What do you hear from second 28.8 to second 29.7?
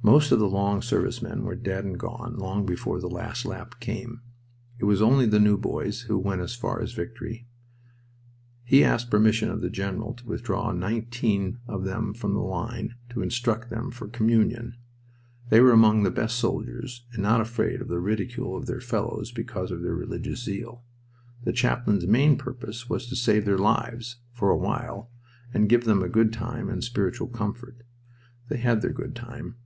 their good time.